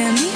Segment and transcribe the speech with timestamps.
[0.00, 0.29] again.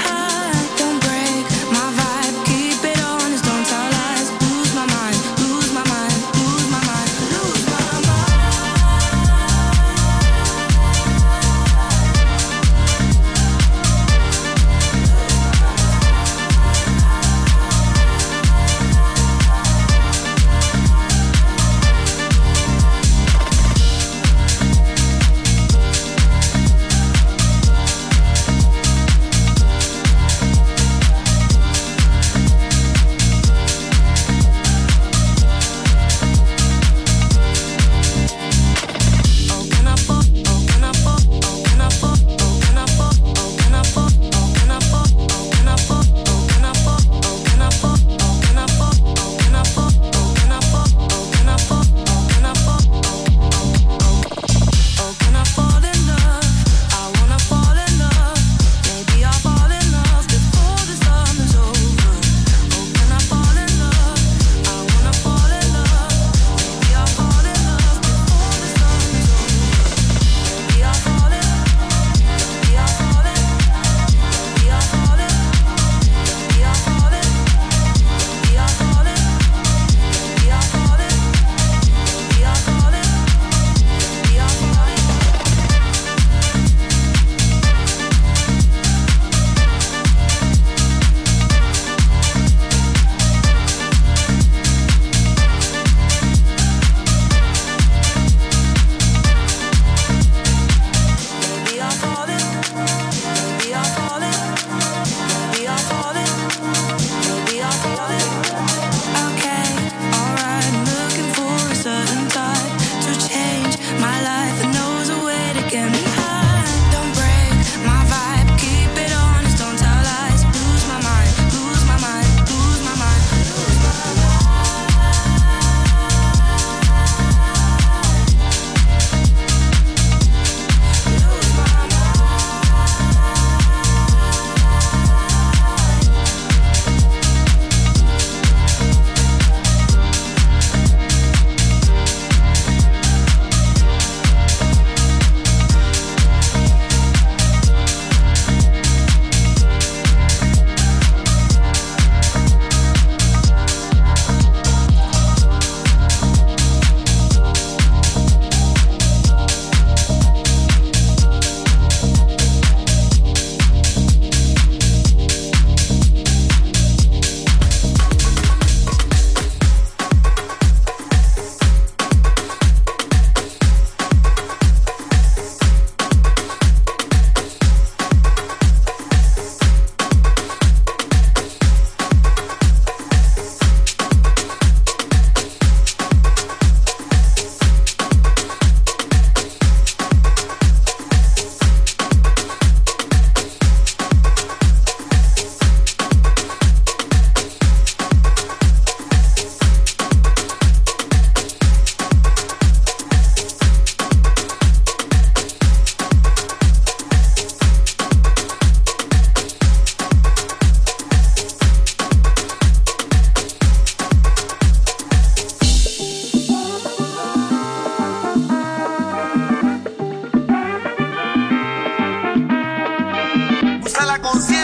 [224.25, 224.64] por.